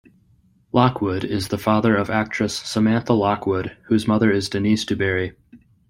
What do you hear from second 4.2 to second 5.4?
is Denise DuBarry.